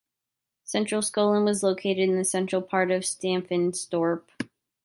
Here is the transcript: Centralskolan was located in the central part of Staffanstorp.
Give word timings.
Centralskolan 0.65 1.45
was 1.45 1.61
located 1.61 2.09
in 2.09 2.15
the 2.15 2.25
central 2.25 2.63
part 2.63 2.89
of 2.89 3.03
Staffanstorp. 3.03 4.23